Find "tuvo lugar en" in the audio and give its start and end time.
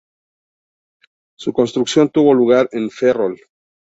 2.09-2.89